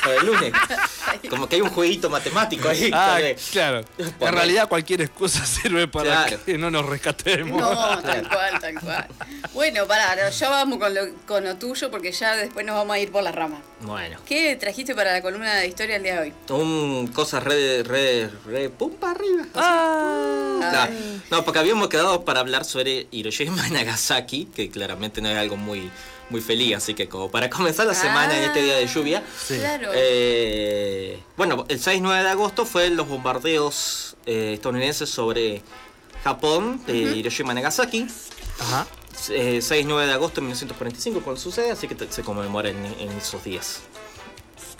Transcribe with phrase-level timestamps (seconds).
[0.00, 0.52] para el lunes.
[1.30, 2.90] Como que hay un jueguito matemático ahí.
[2.92, 3.18] Ah,
[3.52, 3.82] claro.
[3.98, 6.44] Poner- En realidad cualquier excusa sirve para Claro.
[6.44, 7.60] que no nos rescatemos.
[7.60, 9.06] No, tal cual, tal cual.
[9.52, 12.98] Bueno, pará, ya vamos con lo, con lo tuyo porque ya después nos vamos a
[12.98, 13.60] ir por las ramas.
[13.80, 14.18] Bueno.
[14.26, 16.34] ¿Qué trajiste para la columna de historia el día de hoy?
[16.56, 19.42] Un cosa re, re, re, pum para arriba.
[19.42, 19.50] así.
[19.56, 20.88] Ah,
[21.30, 25.36] No, no, porque habíamos quedado para hablar sobre Hiroshima y Nagasaki, que claramente no es
[25.38, 25.90] algo muy,
[26.30, 29.22] muy feliz, así que como para comenzar la semana en este día de lluvia.
[29.46, 29.56] Sí.
[29.58, 29.90] Claro.
[29.94, 35.62] eh, bueno, el 6-9 de agosto fue los bombardeos eh, estadounidenses sobre
[36.24, 38.06] Japón, de Hiroshima y Nagasaki.
[38.60, 38.86] Ajá.
[39.30, 43.10] Eh, 6-9 de agosto de 1945 cuando sucede, así que te- se conmemora en, en
[43.10, 43.80] esos días.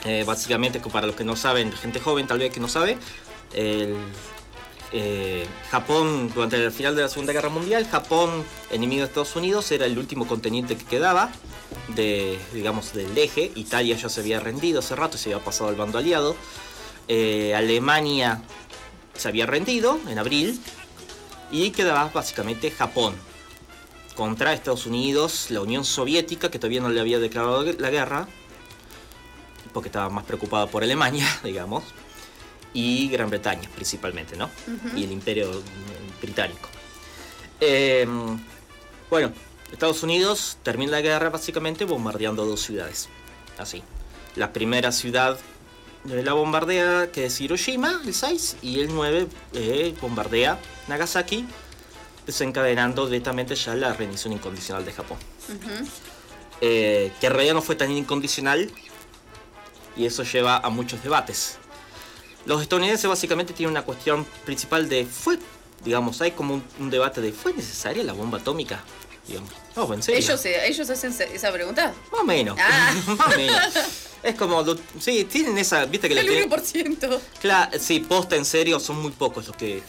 [0.05, 2.97] Eh, básicamente, para los que no saben, gente joven tal vez que no sabe,
[3.53, 3.95] el,
[4.93, 9.71] eh, Japón, durante el final de la Segunda Guerra Mundial, Japón, enemigo de Estados Unidos,
[9.71, 11.31] era el último continente que quedaba
[11.89, 13.53] de, digamos, del eje.
[13.55, 16.37] Italia ya se había rendido hace rato y se había pasado al bando aliado.
[17.09, 18.43] Eh, Alemania
[19.15, 20.61] se había rendido en abril
[21.51, 23.15] y quedaba básicamente Japón
[24.15, 28.29] contra Estados Unidos, la Unión Soviética, que todavía no le había declarado la guerra,
[29.73, 31.85] porque estaba más preocupada por Alemania, digamos,
[32.73, 34.51] y Gran Bretaña principalmente, ¿no?
[34.95, 36.69] Y el Imperio mm, Británico.
[37.61, 38.07] Eh,
[39.11, 39.33] bueno,
[39.73, 43.09] Estados Unidos termina la guerra básicamente bombardeando dos ciudades,
[43.59, 43.83] así.
[44.37, 45.39] La primera ciudad
[46.05, 51.47] de la bombardea, que es Hiroshima, el 6, y el 9 eh, bombardea Nagasaki,
[52.27, 55.19] desencadenando directamente ya la rendición incondicional de Japón.
[56.61, 58.71] Eh, que en realidad no fue tan incondicional
[59.97, 61.59] y eso lleva a muchos debates.
[62.47, 65.39] Los estadounidenses básicamente tienen una cuestión principal de fue,
[65.85, 68.83] digamos, hay como un, un debate de ¿fue necesaria la bomba atómica?
[69.29, 70.19] Digamos, no, en serio.
[70.21, 71.93] ¿Ellos, ¿Ellos hacen esa pregunta?
[72.11, 72.57] Más o menos.
[72.61, 72.95] Ah.
[73.07, 73.75] Más o menos.
[74.23, 77.21] Es como, lo- sí, tienen esa, viste que la El tienen- 1%.
[77.41, 79.83] Claro, sí, posta en serio son muy pocos los que,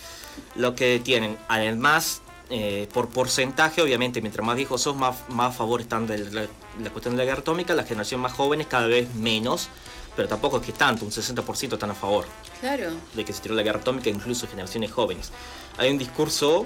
[0.56, 1.38] lo que tienen.
[1.48, 6.20] Además, eh, por porcentaje, obviamente, mientras más viejos sos, más, más a favor están de
[6.20, 6.42] la,
[6.82, 7.73] la cuestión de la guerra atómica.
[7.73, 9.70] La generación más jóvenes cada vez menos,
[10.16, 12.26] pero tampoco es que tanto, un 60% están a favor
[12.60, 12.92] Claro.
[13.14, 15.32] de que se tiró la guerra atómica, incluso generaciones jóvenes.
[15.77, 16.66] Hay un discurso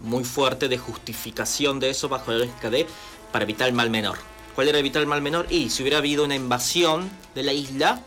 [0.00, 2.86] muy fuerte de justificación de eso bajo la lógica de
[3.32, 4.18] para evitar el mal menor.
[4.54, 5.46] ¿Cuál era evitar el mal menor?
[5.50, 8.02] Y si hubiera habido una invasión de la isla,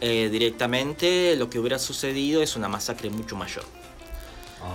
[0.00, 3.64] eh, directamente lo que hubiera sucedido es una masacre mucho mayor.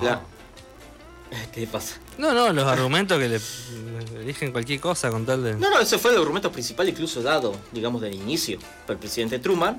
[0.02, 0.22] La-
[1.52, 1.96] ¿Qué pasa?
[2.18, 3.40] No, no, los argumentos que le
[4.22, 5.54] eligen cualquier cosa con tal de.
[5.56, 9.40] No, no, ese fue el argumento principal incluso dado, digamos, del inicio, por el presidente
[9.40, 9.76] Truman,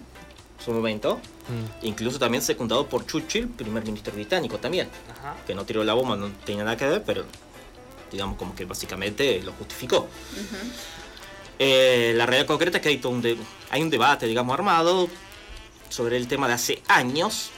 [0.59, 1.87] en su momento, Mm.
[1.87, 4.89] incluso también secundado por Churchill, primer ministro británico también.
[5.11, 5.37] Ajá.
[5.47, 7.25] que no tiró la bomba, no tenía nada que ver, pero
[8.13, 10.09] digamos como que básicamente lo justificó.
[11.59, 13.39] Eh, la realidad concreta es que hay, todo un de-
[13.71, 15.09] hay un debate, digamos, armado
[15.89, 17.51] sobre el tema de hace años,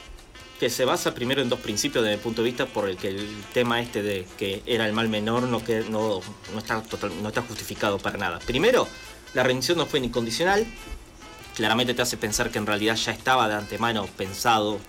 [0.59, 3.09] que se basa primero en dos principios desde mi punto de vista, por el que
[3.09, 6.21] el tema este de que era el mal menor no, que, no,
[6.53, 8.39] no, está, total, no está justificado para nada.
[8.41, 8.89] Primero,
[9.35, 10.67] la rendición no fue incondicional,
[11.55, 14.81] claramente te hace pensar que en realidad ya estaba de antemano pensado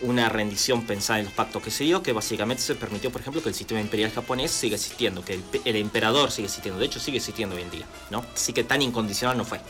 [0.00, 3.42] una rendición pensada en los pactos que se dio, que básicamente se permitió, por ejemplo,
[3.42, 7.00] que el sistema imperial japonés siga existiendo, que el, el emperador sigue existiendo, de hecho
[7.00, 8.24] sigue existiendo hoy en día, ¿no?
[8.32, 9.60] Así que tan incondicional no fue,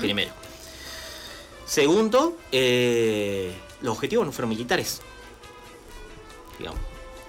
[0.00, 0.32] primero.
[1.66, 3.52] Segundo, eh,
[3.86, 5.00] los objetivos no fueron militares.
[6.58, 6.80] Digamos.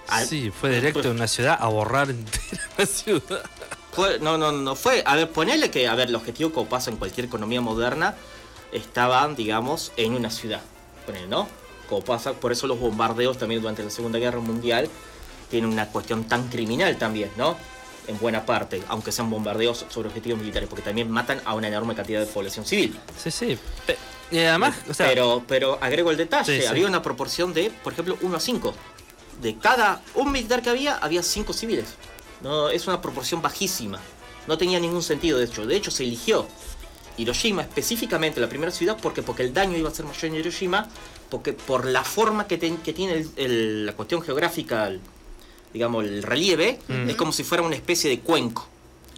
[0.08, 3.42] Al- Sí, fue directo en una ciudad a borrar entera la ciudad.
[3.92, 5.02] Fue- no, no, no fue.
[5.06, 8.14] A ver, ponele que, a ver, el objetivo como pasa en cualquier economía moderna,
[8.72, 10.60] estaban, digamos, en una ciudad.
[11.06, 11.48] Ponele, ¿no?
[11.88, 14.88] Como pasa, por eso los bombardeos también durante la Segunda Guerra Mundial
[15.50, 17.56] tienen una cuestión tan criminal también, ¿no?
[18.06, 21.94] En buena parte, aunque sean bombardeos sobre objetivos militares, porque también matan a una enorme
[21.94, 22.98] cantidad de población civil.
[23.22, 23.58] Sí, sí.
[23.86, 23.98] Pe-
[24.30, 26.66] Y además, o sea, pero, pero agrego el detalle, Sí, sí.
[26.66, 28.74] había una proporción de, por ejemplo, 1 a 5.
[29.40, 31.86] De cada un militar que había, había 5 civiles.
[32.42, 33.98] No, es una proporción bajísima.
[34.46, 35.64] No tenía ningún sentido, de hecho.
[35.66, 36.46] De hecho, se eligió
[37.16, 40.88] Hiroshima específicamente, la primera ciudad, porque, porque el daño iba a ser mayor en Hiroshima,
[41.30, 45.00] porque por la forma que, ten- que tiene el- el- la cuestión geográfica, el-
[45.72, 46.78] digamos, el relieve,
[47.08, 48.66] es como si fuera una especie de cuenco.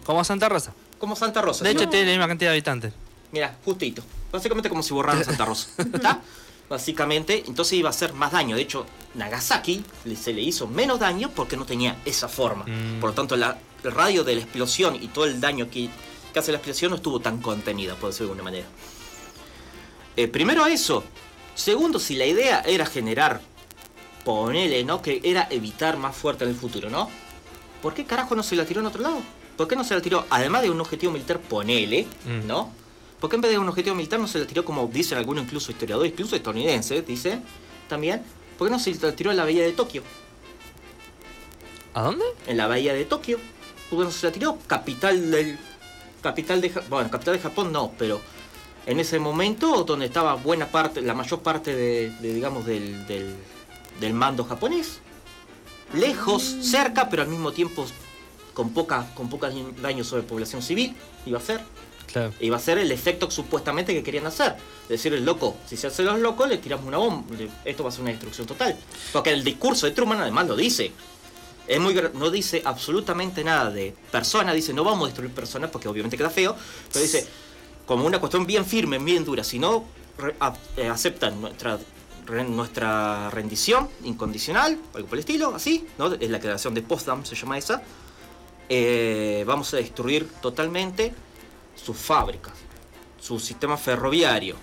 [0.05, 0.73] como Santa Rosa.
[0.97, 1.63] Como Santa Rosa.
[1.63, 2.93] De hecho, tiene la misma cantidad de habitantes.
[3.31, 4.03] Mira, justito.
[4.31, 5.69] Básicamente como si borraran Santa Rosa.
[5.93, 6.21] ¿Está?
[6.69, 8.55] Básicamente, entonces iba a hacer más daño.
[8.55, 8.85] De hecho,
[9.15, 9.83] Nagasaki
[10.15, 12.63] se le hizo menos daño porque no tenía esa forma.
[12.65, 12.99] Mm.
[13.01, 15.89] Por lo tanto, la- el radio de la explosión y todo el daño que,
[16.31, 18.67] que hace la explosión no estuvo tan contenida, por decirlo de alguna manera.
[20.15, 21.03] Eh, primero eso.
[21.55, 23.41] Segundo, si la idea era generar,
[24.23, 25.01] ponele, ¿no?
[25.01, 27.09] Que era evitar más fuerte en el futuro, ¿no?
[27.81, 29.17] ¿Por qué carajo no se la tiró en otro lado?
[29.57, 32.47] ¿Por qué no se la tiró, además de un objetivo militar, ponele, Mm.
[32.47, 32.71] ¿no?
[33.21, 35.43] ¿Por qué en vez de un objetivo militar no se la tiró como dicen algunos
[35.43, 37.39] incluso historiadores, incluso estadounidenses, dice
[37.87, 38.23] también,
[38.57, 40.01] ¿por qué no se la tiró en la bahía de Tokio?
[41.93, 42.25] ¿A dónde?
[42.47, 43.37] En la bahía de Tokio.
[43.91, 44.57] ¿Por qué no se la tiró?
[44.65, 45.59] Capital del...
[46.23, 46.69] Capital de...
[46.89, 48.19] Bueno, capital de Japón no, pero
[48.87, 53.35] en ese momento donde estaba buena parte, la mayor parte de, de, digamos, del, del,
[53.99, 54.99] del mando japonés.
[55.93, 57.85] Lejos, cerca, pero al mismo tiempo
[58.55, 60.95] con poca, con poca daño sobre población civil,
[61.27, 61.61] iba a ser.
[62.11, 62.33] Claro.
[62.39, 64.55] Iba a ser el efecto supuestamente que querían hacer.
[64.89, 67.35] Decir el loco, si se hace los locos, le tiramos una bomba.
[67.63, 68.77] Esto va a ser una destrucción total.
[69.13, 70.91] Porque el discurso de Truman además lo dice.
[71.67, 75.87] Es muy no dice absolutamente nada de personas, dice no vamos a destruir personas porque
[75.87, 76.55] obviamente queda feo,
[76.91, 77.25] pero dice
[77.85, 79.85] como una cuestión bien firme, bien dura, si no
[80.75, 81.79] eh, aceptan nuestra
[82.47, 85.85] nuestra rendición incondicional, algo por el estilo, así.
[86.19, 87.81] Es la declaración de Potsdam, se llama esa.
[88.69, 91.13] eh, vamos a destruir totalmente
[91.75, 92.53] sus fábricas,
[93.19, 94.55] su sistema ferroviario,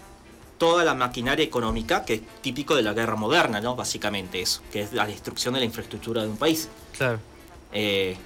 [0.58, 3.76] toda la maquinaria económica que es típico de la guerra moderna, ¿no?
[3.76, 6.68] Básicamente eso, que es la destrucción de la infraestructura de un país.
[6.96, 7.20] Claro.
[7.72, 8.16] Eh,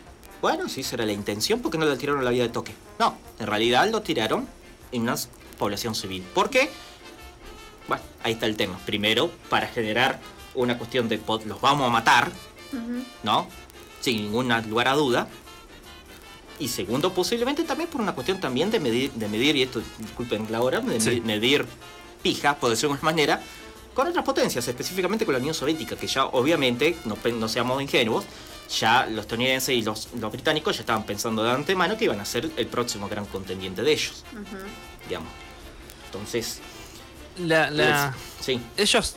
[0.40, 2.72] bueno, sí, esa era la intención, porque no lo tiraron a la vida de toque?
[2.98, 4.48] No, en realidad lo tiraron
[4.90, 5.14] en una
[5.58, 6.24] población civil.
[6.34, 6.70] ¿Por qué?
[7.86, 8.78] Bueno, ahí está el tema.
[8.84, 10.18] Primero, para generar
[10.54, 12.32] una cuestión de los vamos a matar.
[13.22, 13.46] ¿no?
[14.00, 15.28] Sin ningún lugar a duda.
[16.62, 20.46] Y segundo, posiblemente también por una cuestión también de medir, de medir y esto, disculpen
[20.50, 21.20] la hora, de Sí.
[21.20, 21.66] medir
[22.22, 23.42] pijas, por decirlo de alguna manera,
[23.94, 28.24] con otras potencias, específicamente con la Unión Soviética, que ya obviamente, no, no seamos ingenuos,
[28.78, 32.24] ya los estadounidenses y los, los británicos ya estaban pensando de antemano que iban a
[32.24, 34.24] ser el próximo gran contendiente de ellos,
[35.08, 35.30] digamos.
[36.06, 36.60] Entonces,
[37.38, 38.14] La, la...
[38.40, 38.60] sí.
[38.76, 39.16] Ellos,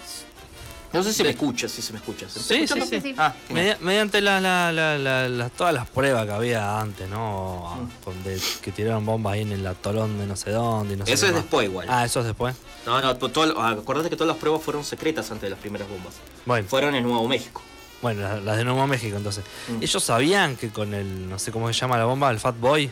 [0.96, 2.32] No sé si me escuchas, si se me escuchas.
[2.32, 2.86] ¿Se Sí, escucha?
[2.86, 3.16] sí, sí.
[3.18, 3.34] Ah,
[3.82, 7.76] mediante la, la- la- la- la- todas las pruebas que había antes, ¿no?
[7.82, 8.04] Mm.
[8.04, 10.94] Con de- que tiraron bombas ahí en el atolón de no sé dónde.
[10.94, 11.42] y no sé Eso es más.
[11.42, 11.88] después igual.
[11.90, 12.56] Ah, eso es después.
[12.86, 15.88] No, no, to- todo- acordate que todas las pruebas fueron secretas antes de las primeras
[15.90, 16.14] bombas.
[16.46, 17.62] Bueno, Fueron en Nuevo México.
[18.02, 19.44] bueno las, las de Nuevo México entonces.
[19.68, 19.84] Mm.
[19.84, 22.90] Ellos sabían que con el, no sé cómo se llama la bomba, el Fat Boy.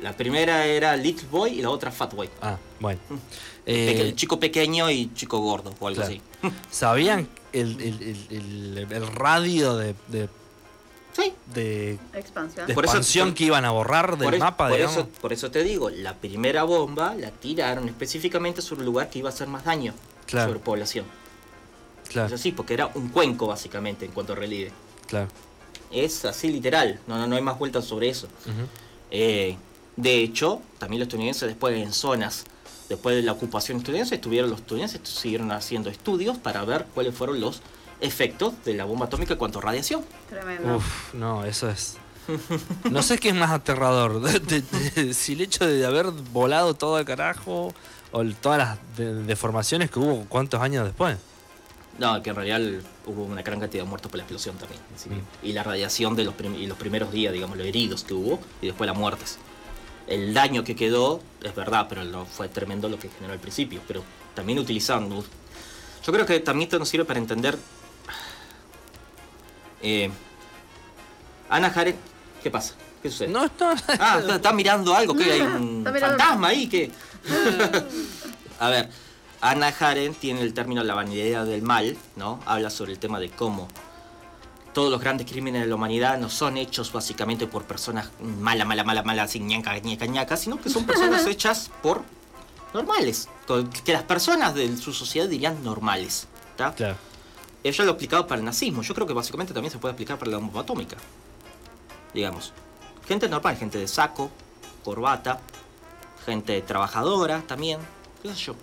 [0.00, 2.28] La primera era Little Boy y la otra Fat Boy.
[2.42, 3.00] Ah, bueno.
[3.08, 3.14] Mm.
[3.66, 6.12] Eh, Peque- chico pequeño y chico gordo o algo claro.
[6.12, 6.22] así.
[6.70, 10.28] ¿Sabían el, el- el- el- el radio de, de,
[11.12, 11.32] Sí.
[11.54, 12.66] de- Expansión.
[12.66, 14.96] de Por eso- expansión por- que iban a borrar del Por, es- mapa, por digamos?
[14.98, 19.18] eso, por eso te digo, la primera bomba la tiraron específicamente sobre un lugar que
[19.20, 19.94] iba a hacer más daño
[20.26, 20.48] Claro.
[20.50, 21.06] sobre población.
[22.08, 24.70] Claro, Es así, porque era un cuenco básicamente en cuanto a relieve.
[25.08, 25.28] claro.
[25.90, 28.26] Es así literal, no, no, no hay más vueltas sobre eso.
[29.10, 29.56] Eh,
[29.96, 32.44] de hecho, también los estadounidenses después en zonas,
[32.88, 37.40] después de la ocupación estadounidense, estuvieron los estadounidenses siguieron haciendo estudios para ver cuáles fueron
[37.40, 37.60] los
[38.00, 40.04] efectos de la bomba atómica en cuanto a radiación.
[40.28, 40.76] Tremendo.
[40.76, 41.96] Uf, no, eso es.
[42.90, 44.20] No sé qué es más aterrador.
[44.40, 47.72] de- de- de- si el hecho de haber volado todo al carajo
[48.12, 51.16] o el- todas las de- deformaciones que hubo cuántos años después.
[51.98, 52.60] No, que en realidad
[53.06, 54.80] hubo una gran cantidad de muertos por la explosión también.
[55.08, 55.46] Mm.
[55.46, 58.38] Y la radiación de los, prim- y los primeros días, digamos, los heridos que hubo
[58.60, 59.38] y después las muertes.
[60.06, 63.80] El daño que quedó es verdad, pero no fue tremendo lo que generó al principio.
[63.86, 64.02] Pero
[64.34, 65.24] también utilizando.
[66.04, 67.58] Yo creo que también esto nos sirve para entender.
[69.82, 70.10] Eh,
[71.48, 71.96] Ana Jaren,
[72.42, 72.74] ¿qué pasa?
[73.02, 73.28] ¿Qué sucede?
[73.28, 73.50] No, no.
[73.98, 76.90] Ah, está, está mirando algo, que hay un Está fantasma ahí que.
[78.58, 78.88] A ver,
[79.40, 82.40] Ana Haren tiene el término la vanidad del mal, ¿no?
[82.46, 83.68] Habla sobre el tema de cómo
[84.76, 88.84] todos los grandes crímenes de la humanidad no son hechos básicamente por personas mala, mala,
[88.84, 92.02] mala, mala, así ñaca, ñaca, ñaca, sino que son personas hechas por
[92.74, 93.26] normales,
[93.86, 96.74] que las personas de su sociedad dirían normales, ¿está?
[96.74, 96.96] Claro.
[97.64, 98.82] Ella lo ha aplicado para el nazismo.
[98.82, 100.98] Yo creo que básicamente también se puede aplicar para la bomba atómica.
[102.12, 102.52] Digamos.
[103.08, 104.30] Gente normal, gente de saco,
[104.84, 105.40] corbata,
[106.26, 107.80] gente trabajadora también.
[108.22, 108.56] ¿Qué sé yo?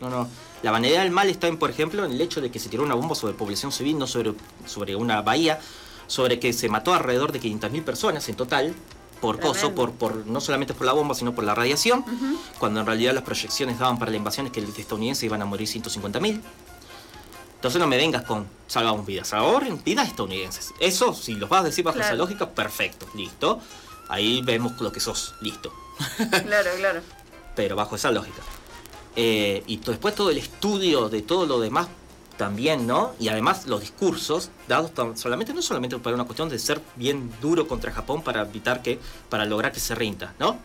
[0.00, 0.28] No, no.
[0.62, 2.82] La vanidad del mal está en, por ejemplo, en el hecho de que se tiró
[2.82, 4.34] una bomba sobre población civil, no sobre,
[4.66, 5.60] sobre una bahía,
[6.06, 8.74] sobre que se mató alrededor de 500.000 personas en total.
[9.20, 12.04] Por coso, por, por, no solamente por la bomba, sino por la radiación,
[12.58, 15.46] cuando en realidad las proyecciones daban para la invasión es que los estadounidenses iban a
[15.46, 16.40] morir 150.000.
[17.54, 20.74] Entonces no me vengas con salvamos vidas, salvamos vidas estadounidenses.
[20.80, 22.08] Eso, si los vas a decir bajo Claro.
[22.14, 23.58] esa lógica, perfecto, listo.
[24.08, 25.72] Ahí vemos lo que sos, listo.
[26.18, 27.00] Claro, claro.
[27.56, 28.42] Pero bajo esa lógica.
[29.16, 31.88] Eh, y después todo el estudio de todo lo demás
[32.36, 33.14] también, ¿no?
[33.18, 37.66] Y además los discursos dados solamente, no solamente para una cuestión de ser bien duro
[37.66, 38.98] contra Japón para evitar que,
[39.30, 40.58] para lograr que se rinda, ¿no?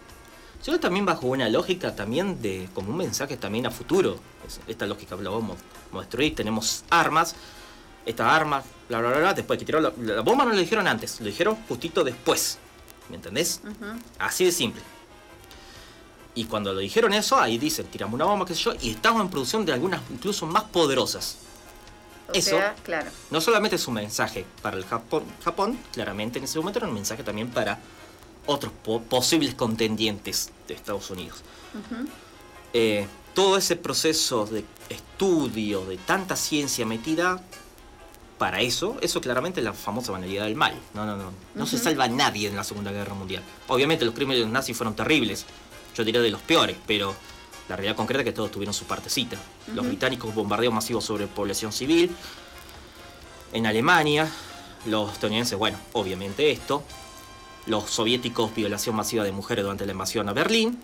[0.61, 4.17] Sino también bajo una lógica también de, como un mensaje también a futuro.
[4.45, 5.57] Es- Esta lógica la vamos
[5.93, 7.35] a destruir, tenemos armas,
[8.05, 9.33] estas armas, bla, bla, bla, bla.
[9.33, 12.57] Después que tiraron la, la bomba no lo dijeron antes, lo dijeron justito después.
[13.09, 13.61] ¿Me entendés?
[14.19, 14.81] Así de simple.
[16.33, 19.21] Y cuando lo dijeron eso, ahí dicen, tiramos una bomba, qué sé yo, y estamos
[19.21, 21.37] en producción de algunas incluso más poderosas.
[22.29, 22.51] O Eso.
[22.51, 23.11] sea, claro.
[23.29, 26.93] No solamente es un mensaje para el Japón, Japón, claramente en ese momento era un
[26.93, 27.79] mensaje también para
[28.45, 31.39] otros po- posibles contendientes de Estados Unidos.
[31.73, 32.07] Ujú.
[32.73, 37.41] Eh, todo ese proceso de estudio, de tanta ciencia metida,
[38.37, 40.73] para eso, eso claramente es la famosa banalidad del mal.
[40.93, 41.31] No, no, no.
[41.53, 41.83] No se Ujú.
[41.83, 43.43] salva nadie en la Segunda Guerra Mundial.
[43.67, 45.45] Obviamente los crímenes de los nazis fueron terribles.
[45.95, 47.15] Yo diría de los peores, pero
[47.69, 49.37] la realidad concreta es que todos tuvieron su partecita.
[49.73, 52.15] Los británicos bombardeos masivos sobre población civil.
[53.53, 54.29] En Alemania,
[54.85, 56.83] los estadounidenses, bueno, obviamente esto.
[57.65, 60.79] Los soviéticos, violación masiva de mujeres durante la invasión a Berlín.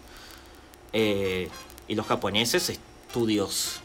[0.93, 1.49] Eh,
[1.87, 3.81] y los japoneses, estudios,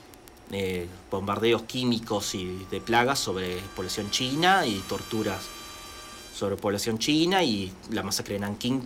[0.51, 5.41] eh, bombardeos químicos y de plagas sobre población china y torturas
[6.35, 8.83] sobre población china y la masacre de Nankín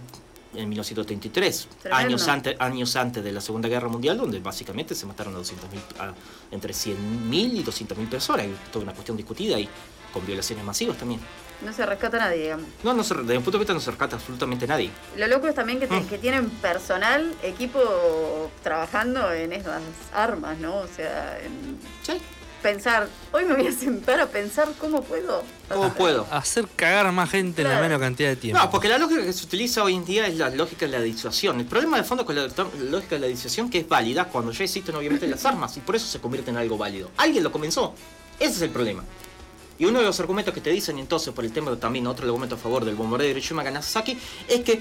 [0.57, 1.97] en 1933, Tremendo.
[2.07, 5.81] años antes, años antes de la Segunda Guerra Mundial, donde básicamente se mataron a 200.000,
[6.01, 6.15] a-
[6.51, 9.69] entre 100.000 y 200.000 personas, y toda una cuestión discutida y
[10.13, 11.21] con violaciones masivas también.
[11.65, 12.67] No se rescata nadie, digamos.
[12.85, 14.91] No, no se, desde un punto de vista no se rescata absolutamente nadie.
[15.17, 16.07] Lo loco es también que, te- Mm.
[16.07, 19.81] que tienen personal, equipo trabajando en esas
[20.15, 20.77] armas, ¿no?
[20.77, 22.21] O sea, en Sí.
[22.63, 25.43] Pensar, hoy me voy a sentar a pensar cómo puedo.
[25.69, 26.27] ¿Cómo puedo?
[26.31, 28.63] Hacer cagar a más gente en la menor cantidad de tiempo.
[28.63, 31.01] No, porque la lógica que se utiliza hoy en día es la lógica de la
[31.01, 31.61] disuasión.
[31.61, 32.49] El problema de fondo con la
[32.91, 35.97] lógica de la disuasión que es válida cuando ya existen obviamente las armas y por
[35.97, 37.11] eso se convierte en algo válido.
[37.17, 37.95] Alguien lo comenzó.
[38.39, 39.05] Ese es el problema.
[39.79, 42.55] Y uno de los argumentos que te dicen entonces por el tema también otro argumento
[42.55, 44.81] a favor del bombardeo de Hiroshima Nagasaki es que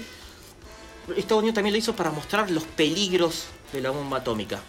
[1.16, 4.60] Estados Unidos también lo hizo para mostrar los peligros de la bomba atómica.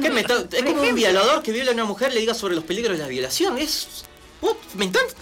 [0.00, 2.54] ¿Qué me está- es como un violador que viola a una mujer le diga sobre
[2.54, 3.58] los peligros de la violación.
[3.58, 4.04] Es,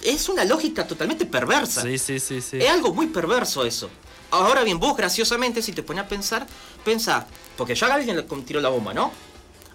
[0.03, 1.83] es una lógica totalmente perversa.
[1.83, 2.59] Sí, sí, sí, sí.
[2.59, 3.91] Es algo muy perverso eso.
[4.31, 6.47] Ahora bien, vos graciosamente, si te pones a pensar,
[6.85, 9.13] pensá, porque ya alguien le tiró la bomba, ¿no?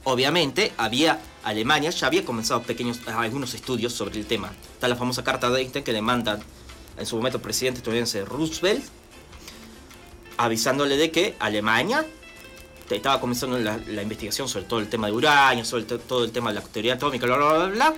[0.03, 4.51] Obviamente, había Alemania, ya había comenzado pequeños, algunos estudios sobre el tema.
[4.74, 6.39] Está la famosa carta de Einstein que le manda
[6.98, 8.84] en su momento el presidente estadounidense Roosevelt,
[10.38, 12.05] avisándole de que Alemania
[12.98, 16.31] estaba comenzando la, la investigación sobre todo el tema de uranio, sobre to- todo el
[16.31, 17.93] tema de la teoría atómica, bla, bla, bla, bla,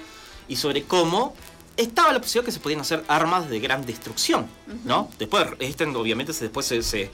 [0.47, 1.35] y sobre cómo
[1.77, 4.47] estaba la posibilidad que se podían hacer armas de gran destrucción,
[4.85, 5.09] ¿no?
[5.17, 7.09] Después, este obviamente se, después se, se-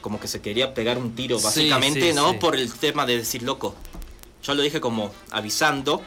[0.00, 2.30] como que se quería pegar un tiro básicamente, sí, ¿no?
[2.32, 2.36] sí.
[2.38, 3.74] Por el tema de decir, loco,
[4.42, 6.02] yo lo dije como avisando,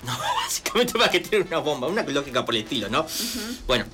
[0.06, 3.06] no, básicamente para que tiren una bomba, una lógica por el estilo, ¿no?
[3.66, 3.86] Bueno,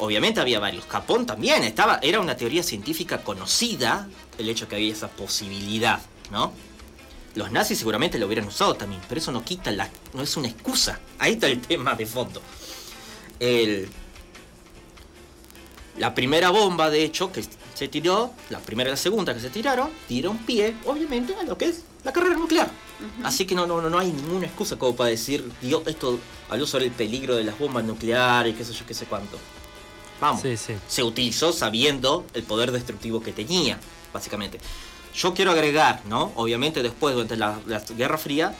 [0.00, 0.84] obviamente había varios.
[0.86, 6.52] Japón también estaba, era una teoría científica conocida el hecho que había esa posibilidad, ¿no?
[7.34, 10.48] Los nazis seguramente lo hubieran usado también, pero eso no quita la, no es una
[10.48, 10.98] excusa.
[11.18, 12.42] Ahí está el tema de fondo.
[13.38, 13.88] El,
[15.98, 19.50] la primera bomba, de hecho, que se tiró, la primera y la segunda que se
[19.50, 22.70] tiraron, dieron pie, obviamente, a lo que es la carrera nuclear.
[23.22, 26.66] Así que no, no, no, no hay ninguna excusa como para decir, Dios, esto habló
[26.66, 29.38] sobre el peligro de las bombas nucleares, qué sé yo, qué sé cuánto.
[30.20, 30.42] Vamos.
[30.42, 30.74] Sí, sí.
[30.88, 33.78] Se utilizó sabiendo el poder destructivo que tenía,
[34.12, 34.58] básicamente.
[35.14, 36.32] Yo quiero agregar, ¿no?
[36.36, 38.54] Obviamente después, durante la, la Guerra Fría,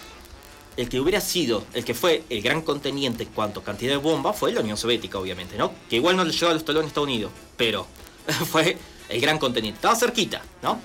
[0.77, 3.99] el que hubiera sido, el que fue el gran conteniente en cuanto a cantidad de
[3.99, 5.73] bombas fue la Unión Soviética, obviamente, ¿no?
[5.89, 7.87] Que igual no le llegó a los talones a Estados Unidos, pero
[8.51, 9.77] fue el gran conteniente.
[9.77, 10.81] Estaba cerquita, ¿no?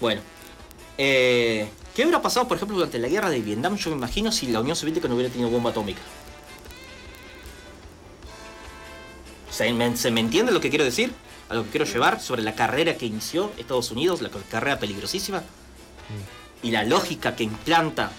[0.00, 0.20] Bueno,
[0.98, 3.76] eh, ¿qué hubiera pasado, por ejemplo, durante la guerra de Vietnam?
[3.76, 6.00] Yo me imagino si la Unión Soviética no hubiera tenido bomba atómica.
[9.52, 11.12] ¿Se me, se me entiende lo que quiero decir?
[11.48, 15.42] A lo que quiero llevar sobre la carrera que inició Estados Unidos, la carrera peligrosísima.
[16.62, 18.10] Y la lógica que implanta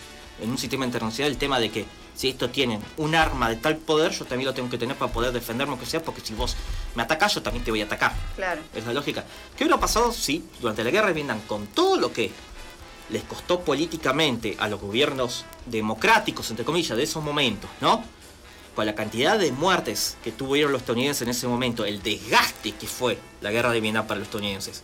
[0.41, 1.85] en un sistema internacional el tema de que
[2.15, 5.11] si estos tienen un arma de tal poder, yo también lo tengo que tener para
[5.11, 6.55] poder defenderme, que sea, porque si vos
[6.93, 8.13] me atacás, yo también te voy a atacar.
[8.35, 8.61] Claro.
[8.75, 9.25] Es la lógica.
[9.57, 12.31] ¿Qué hubiera pasado si durante la guerra de Vietnam, con todo lo que
[13.09, 18.03] les costó políticamente a los gobiernos democráticos, entre comillas, de esos momentos, ¿no?
[18.75, 22.87] Con la cantidad de muertes que tuvieron los estadounidenses en ese momento, el desgaste que
[22.87, 24.81] fue la guerra de Vietnam para los estadounidenses,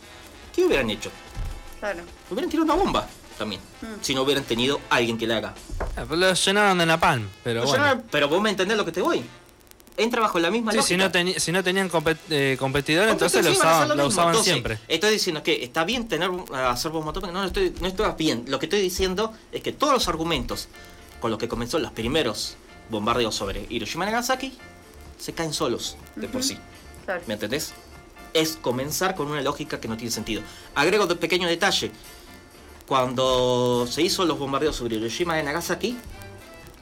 [0.56, 1.10] ¿qué hubieran hecho?
[1.80, 2.02] Claro.
[2.30, 3.86] Hubieran tirado una bomba también, Mm.
[4.02, 5.56] si no hubieran tenido alguien que la haga.
[5.96, 8.04] Ah, pero Lo llenaron de napalm, pero Pero, bueno.
[8.12, 9.24] pero vos me entendés lo que te voy.
[9.98, 10.88] Entra bajo la misma Sí, lógica.
[10.96, 14.30] si no, teni- si no tenían compet- eh, competidores, entonces lo usaban, lo lo usaban
[14.30, 14.80] Entonces, siempre.
[14.88, 17.34] Estoy diciendo que está bien tener hacer bomba atómica.
[17.34, 18.46] No, no estoy, no estoy bien.
[18.48, 20.68] Lo que estoy diciendo es que todos los argumentos
[21.20, 22.56] con los que comenzó los primeros
[22.90, 24.58] bombardeos sobre Hiroshima y Nagasaki
[25.18, 26.50] se caen solos de por Ujú.
[26.50, 26.58] sí.
[27.06, 27.22] Claro.
[27.28, 27.74] ¿Me entendés?
[28.34, 30.42] Es comenzar con una lógica que no tiene sentido.
[30.76, 31.92] Agrego de pequeño detalle.
[32.88, 35.98] Cuando se hizo los bombardeos sobre Hiroshima y Nagasaki,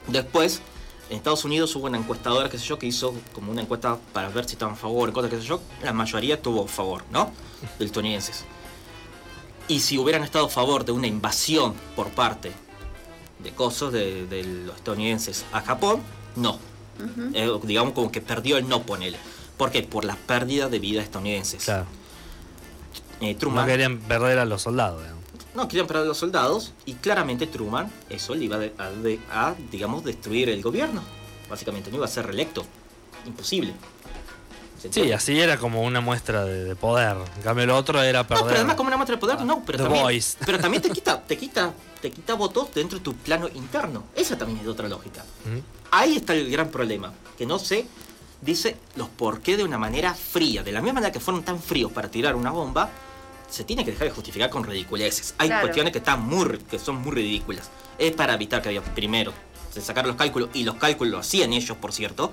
[0.08, 0.62] después
[1.10, 4.28] En Estados Unidos hubo una encuestadora, qué sé yo, que hizo como una encuesta para
[4.28, 5.62] ver si estaban a favor o contra, qué sé yo.
[5.82, 7.32] La mayoría tuvo a favor, ¿no?
[7.80, 8.44] De estadounidenses.
[9.70, 12.52] Y si hubieran estado a favor de una invasión por parte
[13.48, 16.02] de cosas de, de los estadounidenses a Japón,
[16.36, 16.60] no.
[17.34, 19.18] Eh, digamos como que perdió el no ponele.
[19.56, 19.84] ¿Por qué?
[19.84, 21.64] Por la pérdida de vidas estadounidenses.
[21.64, 21.86] Claro.
[23.22, 25.02] Eh, No querían perder a los soldados.
[25.02, 25.24] digamos.
[25.56, 30.04] no querían perder a los soldados y claramente Truman eso le iba a, a, digamos,
[30.04, 31.02] destruir el gobierno.
[31.50, 32.66] Básicamente, no iba a ser reelecto.
[33.26, 33.74] Imposible.
[34.82, 37.18] ¿Se Sí, así era como una muestra de, de poder.
[37.38, 38.46] En cambio, el otro era No, perder.
[38.46, 40.38] pero además como una muestra de poder, no, pero The también, Voice.
[40.46, 44.04] pero también te quita, te quita, te quita votos dentro de tu plano interno.
[44.16, 45.24] Esa también es de otra lógica.
[45.46, 45.62] Ujú.
[45.92, 47.86] Ahí está el gran problema, que no se
[48.42, 50.62] dice los por qué de una manera fría.
[50.64, 52.90] De la misma manera que fueron tan fríos para tirar una bomba,
[53.50, 55.34] se tiene que dejar de justificar con ridiculeces.
[55.38, 55.62] Hay Claro.
[55.64, 57.70] cuestiones que están muy, que son muy ridículas.
[57.98, 59.34] Es para evitar que había primero
[59.74, 62.32] se sacaron los cálculos y los cálculos lo hacían ellos, por cierto.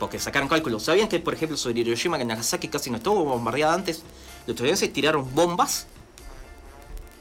[0.00, 0.82] Porque sacaron cálculos.
[0.82, 3.98] ¿Sabían que, por ejemplo, sobre Hiroshima, que Nagasaki casi no estuvo bombardeada antes?
[4.46, 5.86] Los estadounidenses tiraron bombas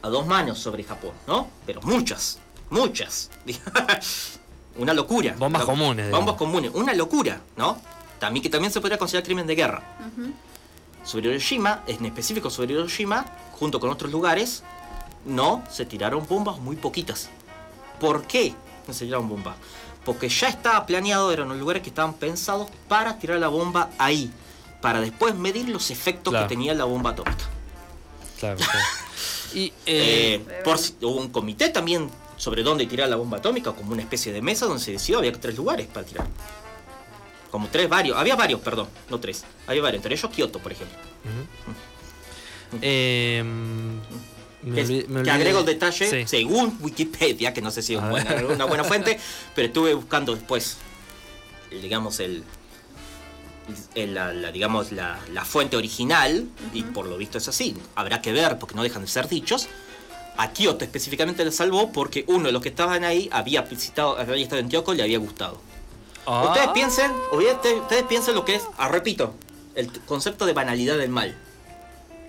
[0.01, 1.49] a dos manos sobre Japón, ¿no?
[1.65, 3.29] Pero muchas, muchas.
[4.77, 5.35] Una locura.
[5.37, 6.25] Bombas comunes, digamos.
[6.25, 7.77] Bombas comunes, una locura, ¿no?
[8.17, 9.83] También que también se podría considerar crimen de guerra.
[11.03, 13.25] Sobre Hiroshima, en específico sobre Hiroshima,
[13.59, 14.63] junto con otros lugares,
[15.25, 17.29] no se tiraron bombas muy poquitas.
[17.99, 18.53] ¿Por qué
[18.87, 19.57] no se tiraron bombas?
[20.05, 24.31] Porque ya estaba planeado, eran los lugares que estaban pensados para tirar la bomba ahí,
[24.81, 26.47] para después medir los efectos Claro.
[26.47, 27.45] que tenía la bomba atómica.
[28.39, 28.79] Claro, claro.
[29.53, 33.91] Y eh, Eh, por hubo un comité también sobre dónde tirar la bomba atómica, como
[33.93, 36.27] una especie de mesa donde se decidió había tres lugares para tirar.
[37.51, 38.15] Como tres, varios.
[38.15, 39.43] Había varios, perdón, no tres.
[39.67, 40.95] Había varios, entre ellos Kioto, por ejemplo.
[42.81, 43.43] eh,
[44.63, 46.27] me Que, me que agrego el detalle, Sí.
[46.27, 49.19] según Wikipedia, que no sé si es buena- una buena fuente,
[49.55, 50.77] pero estuve buscando después,
[51.71, 52.43] digamos, el,
[53.95, 58.21] el- la, la, digamos, la, la fuente original, y por lo visto es así, habrá
[58.21, 59.67] que ver porque no dejan de ser dichos.
[60.37, 64.41] A Kioto específicamente le salvó porque uno de los que estaban ahí había visitado, había
[64.43, 65.59] estado en Kyoko y le había gustado.
[66.25, 69.33] Ah, Ustedes piensen, ustedes, ustedes piensen lo que es, ah, repito,
[69.75, 71.35] el concepto de banalidad del mal.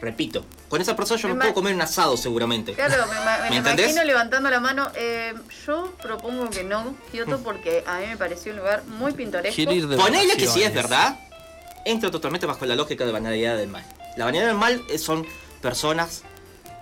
[0.01, 2.73] Repito, con esa persona yo Me me ma- puedo comer un asado seguramente.
[2.73, 3.87] Claro, me, me ¿Me lo entendés?
[3.91, 4.91] imagino levantando la mano.
[4.95, 5.35] Eh,
[5.67, 9.55] yo propongo que no, Kioto, porque a mí me pareció un lugar muy pintoresco.
[9.57, 11.19] Quiere ir de Ponele que si es verdad,
[11.85, 13.85] entra totalmente bajo la lógica de banalidad del mal.
[14.17, 15.27] La banalidad del mal eh, son
[15.61, 16.23] personas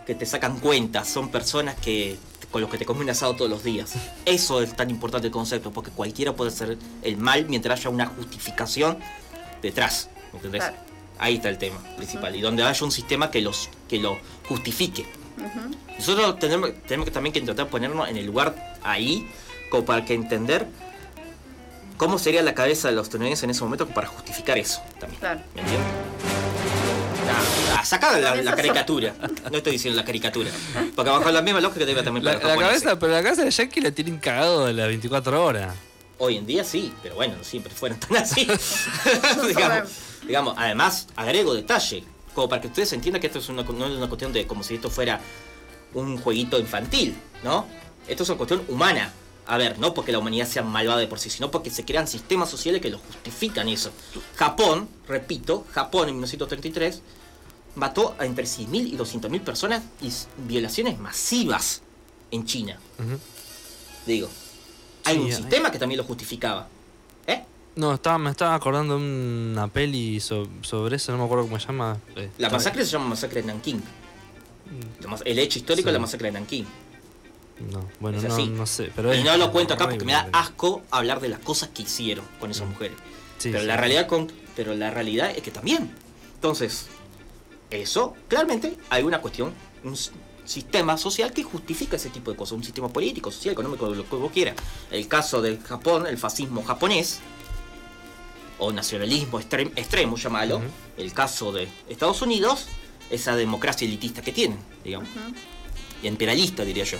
[0.06, 2.16] que te sacan cuentas, son personas que
[2.52, 3.92] con los que te comes un asado todos los días.
[4.24, 8.06] Eso es tan importante el concepto, porque cualquiera puede ser el mal mientras haya una
[8.06, 8.98] justificación
[9.60, 10.08] detrás.
[10.32, 10.62] ¿me ¿Entendés?
[10.62, 10.76] Claro.
[11.18, 12.34] Ahí está el tema principal.
[12.36, 15.06] Y donde haya un sistema que los que lo justifique.
[15.96, 19.28] Nosotros tenemos, tenemos que también que intentar ponernos en el lugar ahí,
[19.70, 20.66] como para que entender
[21.96, 25.20] cómo sería la cabeza de los estadounidenses en ese momento para justificar eso también.
[25.20, 25.40] Claro.
[25.54, 25.88] ¿Me entiendes?
[27.30, 29.14] Ah, la, la caricatura.
[29.50, 30.50] No estoy diciendo la caricatura.
[30.94, 33.80] Porque bajo la misma lógica debe también La, la cabeza, pero la cabeza de Yankee
[33.80, 35.74] la tienen cagado de las 24 horas.
[36.18, 38.44] Hoy en día sí, pero bueno, no siempre fueron tan así.
[39.46, 39.90] digamos, sabemos.
[40.26, 42.04] Digamos, además, agrego detalle,
[42.34, 44.62] como para que ustedes entiendan que esto es una, no es una cuestión de como
[44.62, 45.20] si esto fuera
[45.94, 47.66] un jueguito infantil, ¿no?
[48.06, 49.12] Esto es una cuestión humana.
[49.46, 52.06] A ver, no porque la humanidad sea malvada de por sí, sino porque se crean
[52.06, 53.90] sistemas sociales que lo justifican eso.
[54.36, 57.00] Japón, repito, Japón en 1933
[57.76, 60.10] mató a entre 100.000 y 200.000 personas y
[60.46, 61.80] violaciones masivas
[62.30, 62.78] en China.
[64.06, 64.28] Digo,
[65.04, 66.68] hay Sí, un hay- sistema que también lo justificaba.
[67.26, 67.42] ¿Eh?
[67.78, 71.60] No, estaba, me estaba acordando de una peli so- sobre eso, no me acuerdo cómo
[71.60, 71.96] se llama.
[72.16, 73.80] eh, La masacre se llama masacre de Nankín.
[75.00, 75.90] La mas- El hecho histórico Sí.
[75.90, 76.66] es la masacre de Nankín.
[77.72, 78.90] No, bueno, no, sé.
[78.96, 81.68] Pero y es no lo cuento acá porque me da asco hablar de las cosas
[81.68, 82.96] que hicieron con esas mujeres.
[83.38, 83.66] Sí, pero sí.
[83.66, 85.90] la realidad con, pero la realidad es que también.
[86.34, 86.86] Entonces,
[87.70, 89.52] eso, claramente hay una cuestión,
[89.84, 89.96] un
[90.44, 94.16] sistema social que justifica ese tipo de cosas, un sistema político, social, económico, lo que
[94.16, 94.56] vos quieras.
[94.90, 97.20] El caso del Japón, el fascismo japonés,
[98.58, 100.56] o nacionalismo extrem- extremo, llamalo.
[100.58, 100.66] Ujú.
[100.96, 102.66] El caso de Estados Unidos,
[103.10, 105.08] esa democracia elitista que tienen, digamos.
[106.02, 106.98] Y imperialista, diría yo.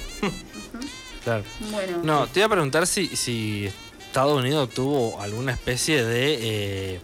[1.24, 1.44] Claro.
[1.70, 2.00] Bueno.
[2.02, 7.00] No, te iba a preguntar si, si Estados Unidos tuvo alguna especie de eh,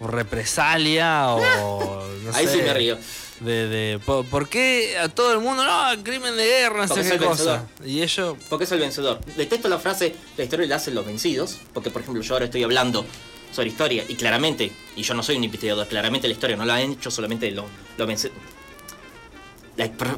[0.00, 2.06] represalia o.
[2.20, 2.98] No Ahí sé, sí me río.
[3.40, 7.02] De, de, po- ¿Por qué a todo el mundo, no, crimen de guerra, no sé
[7.08, 7.66] qué cosa?
[7.82, 8.36] Y ellos.
[8.50, 9.24] Porque es el vencedor.
[9.36, 12.62] Detesto la frase, la historia la hacen los vencidos, porque por ejemplo yo ahora estoy
[12.62, 13.06] hablando
[13.52, 16.76] sobre historia y claramente, y yo no soy un investigador, claramente la historia no la
[16.76, 18.42] han hecho solamente los, los vencedores.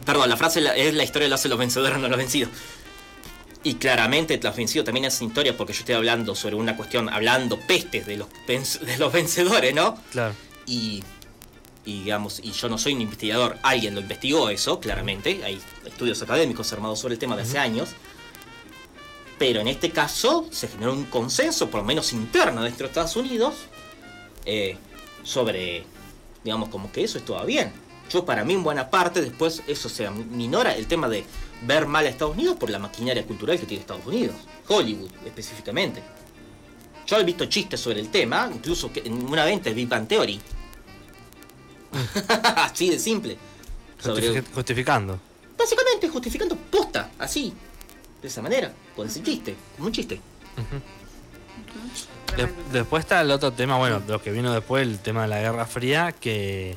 [0.04, 2.50] perdón, la frase es la historia la hacen los vencedores, no los vencidos.
[3.64, 8.06] Y claramente transvencido también esa historia porque yo estoy hablando sobre una cuestión, hablando pestes
[8.06, 9.96] de los, de los vencedores, ¿no?
[10.10, 10.34] Claro.
[10.66, 11.02] Y,
[11.84, 16.20] y digamos, y yo no soy un investigador, alguien lo investigó eso, claramente, hay estudios
[16.22, 17.90] académicos armados sobre el tema de hace años,
[19.42, 23.16] pero en este caso se generó un consenso, por lo menos interno dentro de Estados
[23.16, 23.54] Unidos,
[24.44, 24.76] eh,
[25.24, 25.84] sobre,
[26.44, 27.72] digamos, como que eso estaba bien.
[28.08, 31.24] Yo para mí en buena parte después eso se minora el tema de
[31.66, 34.36] ver mal a Estados Unidos por la maquinaria cultural que tiene Estados Unidos,
[34.68, 36.04] Hollywood específicamente.
[37.08, 40.06] Yo he visto chistes sobre el tema, incluso que en una venta de Big Bang
[40.06, 40.40] Theory.
[42.28, 43.36] así de simple.
[44.00, 45.18] Sobre- Justificando.
[45.58, 47.52] básicamente justificando posta, así.
[48.22, 50.20] De esa manera, con ese chiste, como un chiste.
[52.36, 55.40] De- después está el otro tema, bueno, lo que vino después, el tema de la
[55.40, 56.76] Guerra Fría, que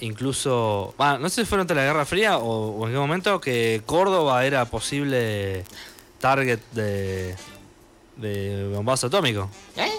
[0.00, 3.40] incluso, ah, no sé si fue durante la Guerra Fría o, o en qué momento
[3.40, 5.64] que Córdoba era posible
[6.20, 7.34] target de,
[8.16, 9.50] de bombazo atómico.
[9.76, 9.90] ¿Eh?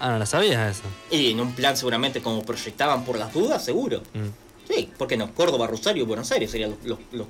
[0.00, 0.84] Ah, no la sabías eso.
[1.10, 4.02] Y en un plan seguramente como proyectaban por las dudas, seguro.
[4.14, 4.72] Mm.
[4.72, 5.32] Sí, ¿por qué no?
[5.34, 7.26] Córdoba, Rosario, Buenos Aires serían los, los, los,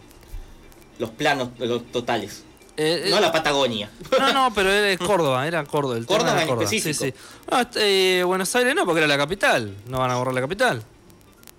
[0.99, 2.45] los planos los totales.
[2.83, 3.91] Eh, eh, No la Patagonia.
[4.19, 5.97] no, no, pero era Córdoba, era Córdoba.
[5.99, 6.69] El tema Córdoba era en Córdoba.
[6.69, 7.17] Sí, específico.
[7.17, 7.23] sí.
[7.51, 9.75] No, este, eh, Buenos Aires no, porque era la capital.
[9.87, 10.83] No van a borrar la capital.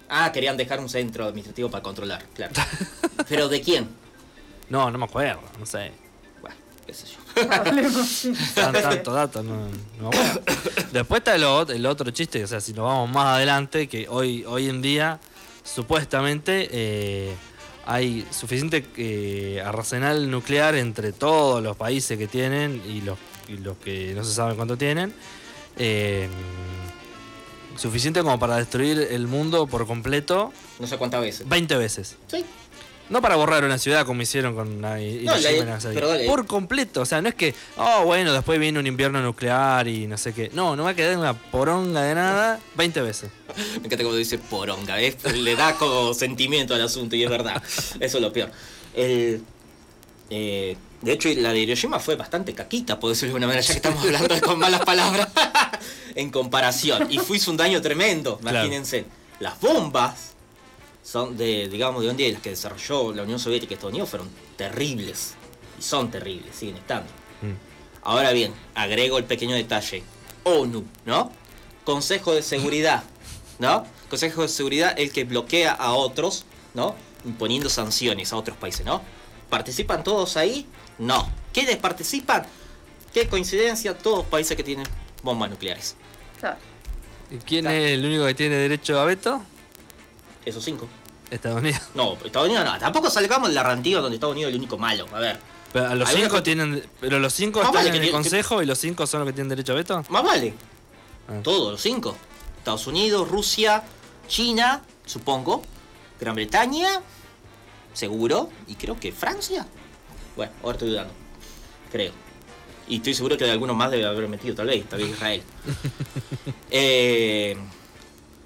[0.09, 2.53] Ah, querían dejar un centro administrativo para controlar, claro.
[3.29, 3.87] ¿Pero de quién?
[4.69, 5.91] No, no me acuerdo, no sé.
[6.39, 6.55] Bueno,
[6.87, 7.45] qué sé yo.
[8.55, 9.67] Tan, tanto dato, no,
[9.99, 10.41] no me acuerdo.
[10.93, 11.43] Después está el,
[11.75, 15.19] el otro chiste, o sea, si nos vamos más adelante, que hoy, hoy en día,
[15.65, 17.35] supuestamente, eh,
[17.85, 23.17] hay suficiente eh, arsenal nuclear entre todos los países que tienen y los,
[23.47, 25.13] y los que no se saben cuánto tienen.
[25.77, 26.27] eh,
[27.77, 31.47] suficiente como para destruir el mundo por completo No sé cuántas veces.
[31.47, 32.17] 20 veces.
[32.27, 32.45] Sí.
[33.11, 36.25] No para borrar una ciudad como hicieron con la Hiroshima la- pero dale.
[36.25, 37.01] Por completo.
[37.01, 40.33] O sea, no es que, oh, bueno, después viene un invierno nuclear y no sé
[40.33, 40.49] qué.
[40.53, 43.29] No, no va a quedar una poronga de nada 20 veces.
[43.81, 45.17] Me encanta como dice poronga, ¿ves?
[45.35, 47.61] Le da como sentimiento al asunto y es verdad.
[47.99, 48.49] Eso es lo peor.
[48.95, 49.43] El,
[50.29, 53.73] eh, de hecho, la de Hiroshima fue bastante caquita, por decirlo de alguna manera, ya
[53.73, 55.27] que estamos hablando con malas palabras.
[56.15, 57.07] en comparación.
[57.11, 58.59] Y fue un daño tremendo, Claro.
[58.59, 59.05] imagínense.
[59.39, 60.33] Las bombas
[61.03, 64.09] son de, digamos, de un día las que desarrolló la Unión Soviética y Estados Unidos
[64.09, 65.33] fueron terribles.
[65.79, 67.09] Y son terribles, siguen estando.
[67.41, 67.55] Mm.
[68.03, 70.03] Ahora bien, agrego el pequeño detalle.
[70.43, 71.31] ONU, ¿no?
[71.83, 73.03] Consejo de Seguridad,
[73.59, 73.85] ¿no?
[74.09, 76.95] Consejo de Seguridad, el que bloquea a otros, ¿no?
[77.25, 79.01] Imponiendo sanciones a otros países, ¿no?
[79.49, 80.65] ¿Participan todos ahí?
[80.97, 81.29] No.
[81.53, 82.45] ¿Quiénes participan?
[83.13, 84.87] Qué coincidencia, todos países que tienen
[85.21, 85.95] bombas nucleares.
[87.29, 89.43] ¿Y quién es el único que tiene derecho a veto?
[90.45, 90.87] Esos cinco.
[91.29, 91.81] Estados Unidos.
[91.95, 92.77] No, Estados Unidos no.
[92.79, 95.05] Tampoco salgamos de la rantiva donde Estados Unidos es el único malo.
[95.13, 95.39] A ver.
[95.71, 96.83] Pero a los cinco co- tienen.
[96.99, 99.21] Pero los cinco Más están vale en que el tiene- consejo y los cinco son
[99.21, 100.03] los que tienen derecho a veto.
[100.09, 100.53] Más vale.
[101.29, 101.39] Ah.
[101.43, 102.15] Todos los cinco.
[102.57, 103.83] Estados Unidos, Rusia,
[104.27, 105.61] China, supongo.
[106.19, 107.01] Gran Bretaña,
[107.93, 108.49] seguro.
[108.67, 109.65] Y creo que Francia.
[110.35, 111.13] Bueno, ahora estoy dudando.
[111.91, 112.11] Creo.
[112.89, 115.41] Y estoy seguro que de algunos más debe haber metido, tal vez, tal vez Israel.
[116.71, 117.55] Eh,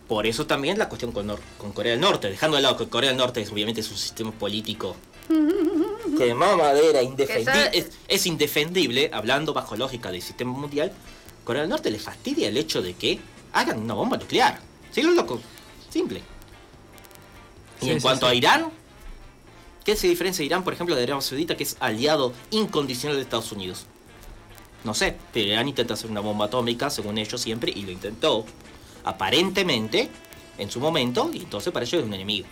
[0.08, 2.30] por eso también la cuestión con, Nor- con Corea del Norte.
[2.30, 4.96] Dejando de lado que Corea del Norte es, obviamente es un sistema político
[6.18, 10.92] que mamadera, indefendi- Que ya- es, es indefendible, hablando bajo lógica del sistema mundial.
[11.44, 13.20] Corea del Norte le fastidia el hecho de que
[13.54, 14.60] hagan una bomba nuclear.
[14.92, 15.40] ¿Sí, lo loco?
[15.90, 16.22] Simple.
[17.82, 18.32] Y Sí, en sí, cuanto sí.
[18.32, 18.70] a Irán,
[19.84, 23.52] ¿qué se diferencia Irán, por ejemplo, de Arabia Saudita, que es aliado incondicional de Estados
[23.52, 23.86] Unidos?
[24.84, 28.46] No sé, pero Irán intenta hacer una bomba atómica, según ellos siempre, y lo intentó,
[29.06, 30.10] aparentemente,
[30.58, 32.48] en su momento, y entonces para ellos es un enemigo.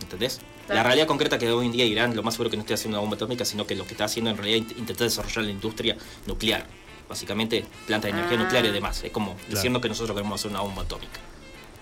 [0.00, 0.40] ¿Entendés?
[0.68, 2.98] La realidad concreta que hoy en día Irán lo más seguro que no esté haciendo
[2.98, 5.44] una bomba atómica, sino que lo que está haciendo en realidad es int- intentar desarrollar
[5.44, 6.66] la industria nuclear.
[7.08, 8.42] Básicamente, plantas de energía Ah.
[8.44, 9.02] nuclear y demás.
[9.02, 11.18] Es como diciendo que nosotros queremos hacer una bomba atómica.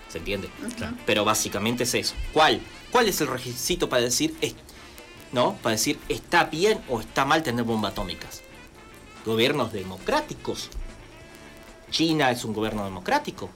[0.07, 0.49] ¿Se entiende?
[0.77, 0.95] Claro.
[1.05, 2.15] Pero básicamente es eso.
[2.31, 2.61] ¿Cuál?
[2.91, 4.55] ¿Cuál es el requisito para decir, es-
[5.33, 5.55] no?
[5.61, 8.41] Para decir está bien o está mal tener bombas atómicas?
[9.25, 10.69] Gobiernos democráticos.
[11.91, 13.49] China es un gobierno democrático.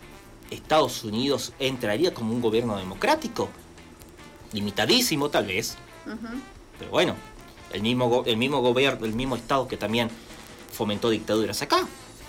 [0.49, 3.49] Estados Unidos entraría como un gobierno democrático.
[4.53, 5.77] Limitadísimo tal vez.
[6.79, 7.15] Pero bueno,
[7.71, 10.09] el mismo, el mismo gobierno, el mismo Estado que también
[10.73, 11.87] fomentó dictaduras acá.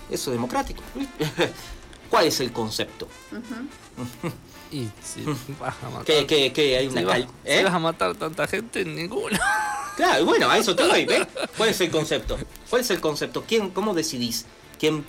[0.09, 0.81] Eso es democrático.
[2.09, 3.07] ¿Cuál es el concepto?
[3.31, 4.31] Ujú.
[4.71, 5.23] Y si
[5.59, 6.25] vas a matar.
[6.25, 7.63] Que hay una si vas, cal- si ¿eh?
[7.63, 9.37] vas a matar tanta gente, ninguno.
[9.95, 11.27] Claro, bueno, a eso te doy, ¿ves?
[11.55, 12.35] ¿Cuál es el concepto?
[12.67, 13.43] ¿Cuál es el concepto?
[13.47, 14.47] ¿Quién, ¿Cómo decidís
[14.79, 15.05] quién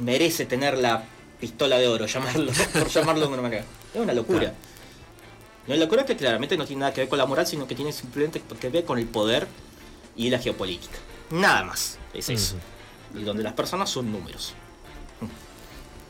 [0.00, 1.04] merece tener la
[1.40, 3.64] pistola de oro, llamarlo, por llamarlo de alguna manera?
[3.92, 4.54] Es una locura.
[5.66, 7.92] Una locura que claramente no tiene nada que ver con la moral, sino que tiene
[7.92, 9.46] simplemente que ver con el poder
[10.16, 10.98] y la geopolítica.
[11.30, 12.56] Nada más, es eso.
[13.14, 14.54] Y donde las personas son números.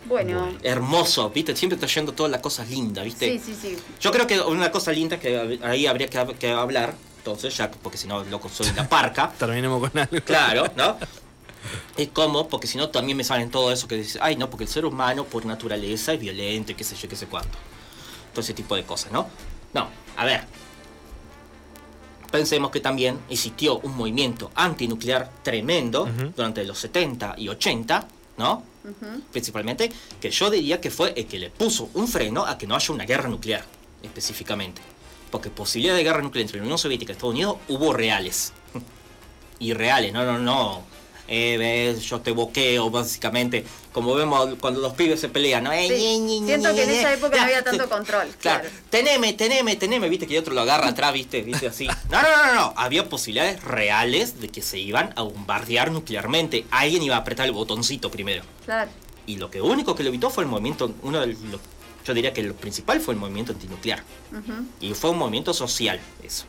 [0.06, 1.56] Bueno, Hermoso, ¿viste?
[1.56, 3.38] Siempre trayendo todas las cosas lindas, ¿viste?
[3.38, 3.78] sí, sí, sí.
[4.00, 7.96] Yo creo que una cosa linda que ahí habría que, que hablar, entonces, ya, porque
[7.96, 9.32] si no, loco, soy la parca.
[9.38, 10.20] Terminemos con algo.
[10.26, 10.98] Claro, ¿no?
[11.96, 14.64] Es como, porque si no también me salen todo eso que dice, ay no, porque
[14.64, 17.57] el ser humano por naturaleza es violento y qué sé yo, qué sé cuánto.
[18.33, 19.29] Todo ese tipo de cosas, ¿no?
[19.72, 20.44] No, a ver.
[22.31, 26.33] Pensemos que también existió un movimiento antinuclear tremendo Ujú.
[26.37, 28.64] durante los 70 y 80, ¿no?
[28.83, 29.22] Ujú.
[29.31, 32.74] Principalmente, que yo diría que fue el que le puso un freno a que no
[32.74, 33.64] haya una guerra nuclear,
[34.03, 34.83] específicamente.
[35.31, 38.53] Porque posibilidad de guerra nuclear entre la Unión Soviética y Estados Unidos hubo reales.
[39.61, 40.83] Y reales, no, no, no.
[41.26, 43.64] Eh, ves, yo te boqueo, básicamente.
[43.92, 45.72] Como vemos cuando los pibes se pelean, ¿no?
[45.72, 48.28] Eh, Sí, ñe, ñe, ñe, Siento que en esa época no había tanto control.
[48.40, 48.68] Claro, Claro.
[48.90, 51.87] teneme, teneme, teneme, viste que el otro lo agarra atrás, viste, viste así.
[52.10, 52.74] No, no, no, no, no.
[52.76, 56.66] Había posibilidades reales de que se iban a bombardear nuclearmente.
[56.70, 58.42] Alguien iba a apretar el botoncito primero.
[58.66, 58.90] Claro.
[59.26, 61.38] Y lo que único que lo evitó fue el movimiento, uno de los,
[62.04, 64.02] yo diría que lo principal fue el movimiento antinuclear.
[64.30, 64.52] Ujú.
[64.80, 66.44] Y fue un movimiento social, eso.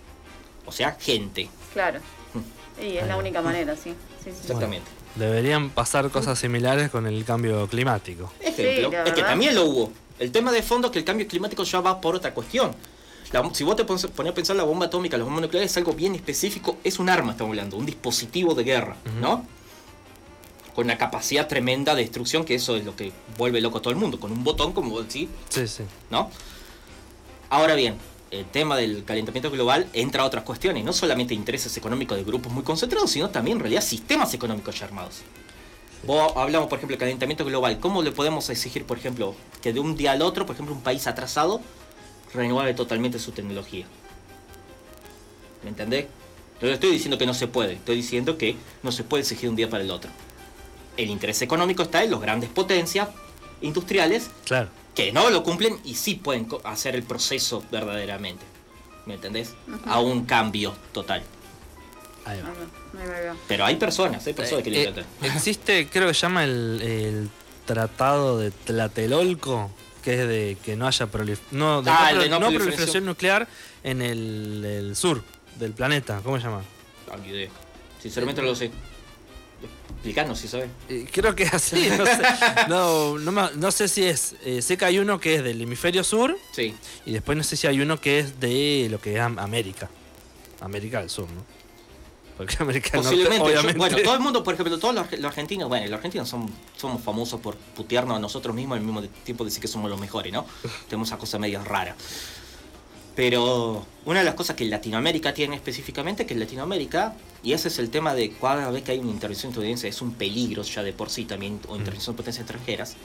[0.66, 1.48] O sea, gente.
[1.74, 2.02] Claro.
[2.82, 3.94] Y es la única manera, sí.
[4.26, 4.38] Sí, sí.
[4.42, 4.88] Exactamente.
[5.16, 8.32] Deberían pasar cosas similares con el cambio climático.
[8.42, 9.92] Ejemplo, es que también lo hubo.
[10.20, 12.72] El tema de fondo es que el cambio climático ya va por otra cuestión.
[13.32, 15.94] La- si vos te pones a pensar la bomba atómica, la bomba nuclear es algo
[15.94, 19.46] bien específico, es un arma, estamos hablando, un dispositivo de guerra, ¿no?
[20.76, 23.92] Con una capacidad tremenda de destrucción, que eso es lo que vuelve loco a todo
[23.92, 25.84] el mundo, con un botón, como vos decís, Sí, sí.
[26.10, 26.30] ¿no?
[27.50, 27.96] Ahora bien,
[28.36, 32.52] el tema del calentamiento global entra a otras cuestiones, no solamente intereses económicos de grupos
[32.52, 35.22] muy concentrados, sino también en realidad sistemas económicos ya armados.
[36.06, 37.80] Vos hablamos, por ejemplo, del calentamiento global.
[37.80, 40.82] ¿Cómo le podemos exigir, por ejemplo, que de un día al otro, por ejemplo, un
[40.82, 41.62] país atrasado
[42.34, 43.86] renueve totalmente su tecnología?
[45.64, 46.06] ¿Me entendés?
[46.62, 49.56] No estoy diciendo que no se puede, estoy diciendo que no se puede exigir un
[49.56, 50.12] día para el otro.
[50.96, 53.10] El interés económico está en los grandes potencias
[53.62, 54.70] industriales Claro.
[54.96, 58.44] Que no lo cumplen y sí pueden hacer el proceso verdaderamente.
[59.06, 59.54] ¿Me entendés?
[59.86, 61.22] A un cambio total.
[62.26, 63.36] Ahí va.
[63.48, 65.06] Pero hay personas, hay personas que lo Eh, intentan.
[65.36, 67.30] existe, creo que se llama el, el
[67.66, 69.70] Tratado de Tlatelolco,
[70.04, 72.48] que es de que no haya prolif- no, de Ah, no, el de no no
[72.48, 72.58] proliferación.
[72.58, 73.48] proliferación nuclear
[73.84, 75.24] en el, el sur
[75.60, 76.22] del planeta.
[76.24, 76.64] ¿Cómo se llama?
[77.12, 77.50] Ah, ni idea.
[78.02, 78.72] Sinceramente no lo sé.
[79.96, 80.70] Explicanos si sabes.
[80.90, 82.22] Eh, creo que es así, no sé,
[82.70, 86.04] no, no, no sé si es, eh, sé que hay uno que es del hemisferio
[86.04, 86.76] sur Sí.
[87.06, 89.90] y después no sé si hay uno que es de lo que es Am- América,
[90.62, 91.44] América del Sur, ¿no?
[92.38, 93.38] Porque América del Norte, Posiblemente.
[93.46, 93.78] yo- obviamente.
[93.80, 97.02] bueno, todo el mundo, por ejemplo, todos los, los argentinos, bueno, los argentinos son, somos
[97.02, 100.46] famosos por putearnos a nosotros mismos al mismo tiempo decir que somos los mejores, ¿no?
[100.90, 101.96] Tenemos esa cosa medio rara.
[103.16, 107.80] Pero una de las cosas que Latinoamérica tiene específicamente, que en Latinoamérica, y ese es
[107.80, 110.92] el tema de cada vez que hay una intervención estadounidense, es un peligro ya de
[110.92, 112.96] por sí también, o intervención de potencias extranjeras.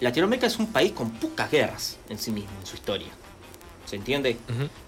[0.00, 3.08] Latinoamérica es un país con pocas guerras en sí mismo, en su historia.
[3.86, 4.38] ¿Se entiende?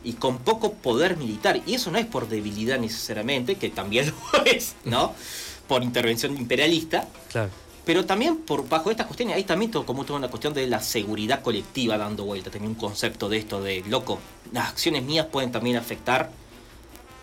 [0.02, 1.60] Y con poco poder militar.
[1.66, 5.14] Y eso no es por debilidad necesariamente, que también lo es, ¿no?
[5.68, 7.50] Por intervención imperialista, Claro.
[7.86, 10.80] Pero también por bajo estas cuestiones hay también todo, como toda una cuestión de la
[10.82, 12.50] seguridad colectiva dando vuelta.
[12.50, 14.18] También un concepto de esto de, loco,
[14.52, 16.30] las acciones mías pueden también afectar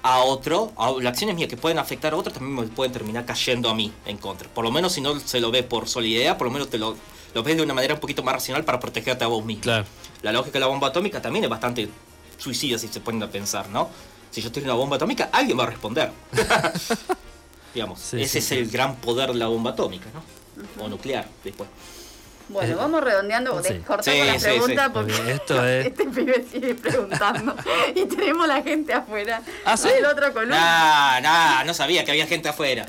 [0.03, 3.25] a otro, a- las acciones mías que pueden afectar a otro también me pueden terminar
[3.25, 4.47] cayendo a mí en contra.
[4.49, 6.95] Por lo menos si no se lo ve por solidez, por lo menos te lo,
[7.33, 9.63] lo ves de una manera un poquito más racional para protegerte a vos mismo.
[9.63, 9.85] Claro.
[10.21, 11.89] La lógica de la bomba atómica también es bastante
[12.37, 13.89] suicida si se ponen a pensar, ¿no?
[14.31, 16.09] Si yo tengo una bomba atómica, alguien va a responder.
[17.73, 18.55] Digamos, Sí, ese sí, es sí.
[18.55, 20.21] el gran poder de la bomba atómica, ¿no?
[20.79, 21.69] O nuclear, después.
[22.49, 23.75] Bueno, Eh, vamos redondeando, sí.
[23.87, 24.91] cortamos Sí, la sí, pregunta sí.
[24.93, 27.55] porque Porque esto es- este pibe sigue preguntando
[27.95, 29.87] y tenemos la gente afuera Ah, ¿sí?
[29.87, 30.57] del otro columna.
[30.57, 32.81] Nah, nah, no sabía que había gente afuera.